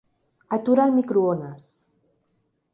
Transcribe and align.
Atura 0.57 0.87
el 0.89 0.95
microones. 0.95 1.69